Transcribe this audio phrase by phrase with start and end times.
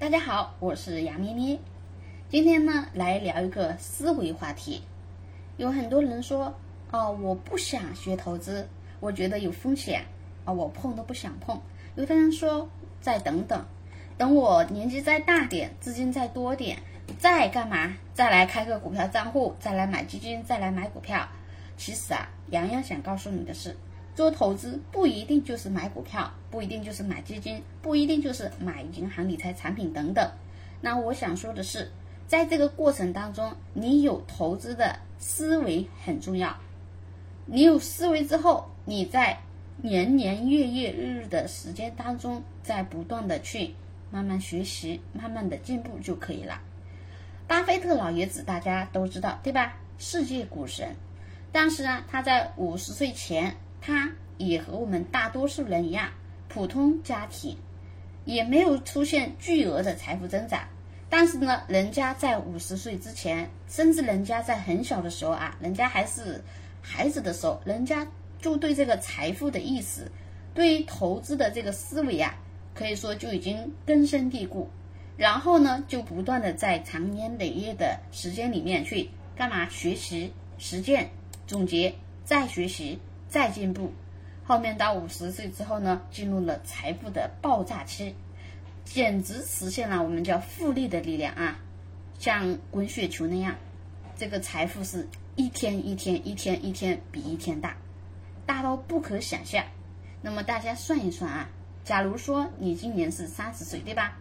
[0.00, 1.58] 大家好，我是杨咩咩。
[2.30, 4.82] 今天呢，来聊一个思维话题。
[5.58, 6.54] 有很多人说，
[6.90, 8.66] 哦，我不想学投资，
[8.98, 10.02] 我觉得有风险，
[10.46, 11.60] 啊，我碰都不想碰。
[11.96, 12.66] 有的人说，
[13.02, 13.62] 再等等，
[14.16, 16.78] 等我年纪再大点，资金再多点，
[17.18, 17.94] 再干嘛？
[18.14, 21.28] 再来开个股票账户，再来买基金，再来买股票。
[21.76, 23.76] 其实啊，洋洋想告诉你的是。
[24.14, 30.30] 做投资不一定就是买股票，不一定就是买基金，不一定就是买银行理财产品等等。
[30.80, 31.90] 那我想说的是，
[32.26, 36.54] 在这个过程当中，你有投资的思维很重要。
[37.46, 39.38] 你有思维之后，你在
[39.80, 43.74] 年年月月日日的时间当中，在不断的去
[44.10, 46.60] 慢慢学习，慢慢的进步就可以了。
[47.46, 49.76] 巴菲特老爷子大家都知道对吧？
[49.98, 50.94] 世界股神，
[51.50, 53.56] 但是呢，他在五十岁前。
[53.80, 56.10] 他也和我们大多数人一样，
[56.48, 57.56] 普通家庭，
[58.24, 60.62] 也没有出现巨额的财富增长。
[61.08, 66.40] 但是呢，人家在五十岁之前，甚至人家在很小的时候啊，人家还是
[66.80, 68.06] 孩子的时候，人家
[68.40, 70.10] 就对这个财富的意识，
[70.54, 72.34] 对于投资的这个思维啊，
[72.74, 74.68] 可以说就已经根深蒂固。
[75.16, 79.68] 然后呢，就不断的在长年累月的时间里面去干嘛？
[79.68, 81.10] 学习、实践、
[81.46, 81.92] 总结、
[82.24, 82.98] 再学习。
[83.30, 83.92] 再进步，
[84.44, 88.12] 后面到五十岁之后呢，进入了财富的爆炸期，
[88.84, 91.58] 简直实现了我们叫复利的力量啊，
[92.18, 93.54] 像滚雪球那样，
[94.16, 97.76] 这个财富是一天一天一天一天比一天大，
[98.44, 99.64] 大到不可想象。
[100.20, 101.48] 那么大家算一算啊，
[101.84, 104.18] 假如说你今年是三十岁，对吧？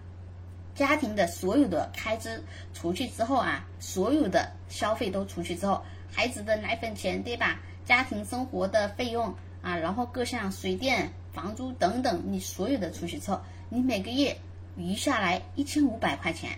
[0.75, 2.41] 家庭的所有的开支
[2.73, 7.59] 除去之后啊，所有的消费都除去之后，孩子的奶粉钱，对吧？
[7.89, 14.37] 家庭生活的费用啊，然后各项水电、房租等等，你所有的储蓄之后，你每个月
[14.77, 16.51] 余下来一千五百块钱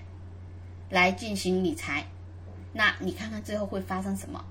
[0.90, 2.06] 来进行理财，
[2.74, 4.44] 那你看看最后会发生什么？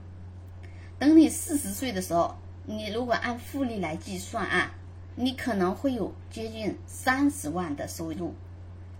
[0.98, 4.72] 等你四十岁的时候，你如果按复利来计算啊，
[5.16, 8.34] 你可能会有接近三十万的收入。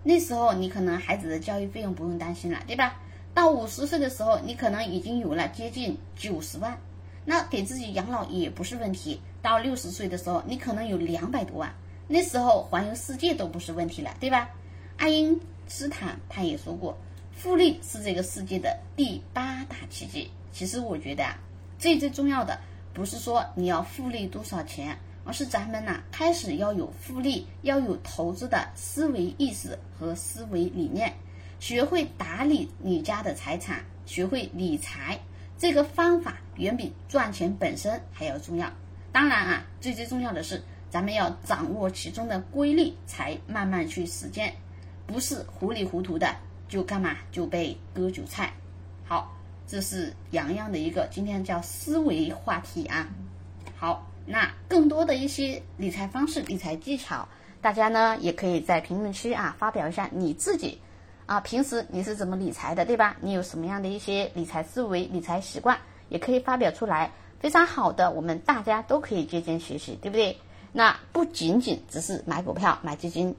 [0.03, 2.99] 那时候你可能孩子的教育费用不用担心了，对吧？
[3.33, 6.77] 到五十岁的时候，你可能已经有了接近九十万。
[7.25, 9.19] 那给自己养老也不是问题。
[9.41, 11.73] 到六十岁的时候，你可能有两百多万，
[12.07, 14.49] 那时候环游世界都不是问题了，对吧？
[14.97, 16.95] 爱因斯坦他也说过，
[17.31, 20.29] 复利是这个世界的第八大奇迹。
[20.51, 21.39] 其实我觉得啊，
[21.79, 22.59] 最最重要的
[22.93, 31.11] 不是说你要复利多少钱，而是咱们呐开始要有复利，要有投资的思维意识和思维理念，
[31.59, 35.19] 学会打理你家的财产，学会理财。
[35.61, 38.67] 这个方法远比赚钱本身还要重要。
[39.11, 44.55] 当然啊，最最重要的是，咱们要掌握其中的规律，才慢慢去实践，
[45.05, 46.35] 不是糊里糊涂的
[46.67, 48.51] 就干嘛就被割韭菜。
[49.05, 53.07] 好，这是洋洋的一个今天叫思维话题啊。
[53.75, 57.27] 好，那更多的一些理财方式、理财技巧，
[57.61, 60.81] 大家呢也可以在评论区啊发表一下你自己。
[61.31, 63.15] 啊，平时你是怎么理财的，对吧？
[63.21, 65.77] 你有什么样的一些理财思维、理财习惯，
[66.09, 67.09] 也可以发表出来，
[67.39, 70.37] 非常好的，我们大家都可以借鉴学习，对不对？
[70.73, 73.33] 那不仅仅只是买股票、买基金，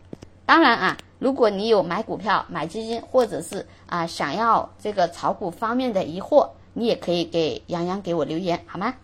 [0.47, 8.95] 当然啊，如果你有买股票、买基金，或者是啊想要这个炒股方面的疑惑，你也可以给杨洋给我留言，好吗？